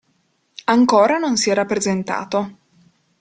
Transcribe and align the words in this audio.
Ancora 0.65 1.19
non 1.19 1.37
si 1.37 1.51
era 1.51 1.65
presentato. 1.65 2.57